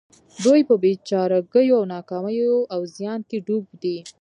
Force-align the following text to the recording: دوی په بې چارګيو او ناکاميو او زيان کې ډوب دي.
دوی 0.43 0.61
په 0.69 0.75
بې 0.81 0.91
چارګيو 1.09 1.75
او 1.79 1.83
ناکاميو 1.95 2.57
او 2.73 2.81
زيان 2.95 3.19
کې 3.29 3.37
ډوب 3.47 3.65
دي. 3.81 3.97